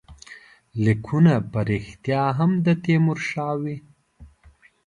[0.83, 3.77] لیکونه په ریشتیا هم د تیمورشاه وي.